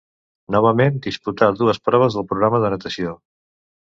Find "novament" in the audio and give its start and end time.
0.53-0.95